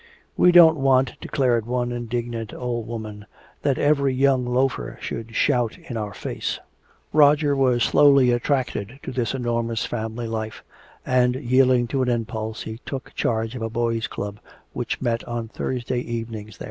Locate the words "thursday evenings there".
15.49-16.59